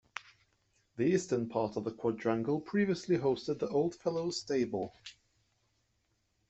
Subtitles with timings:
[0.95, 4.89] This Eastern part of the quadrangle previously hosted the old Fellow's Stables.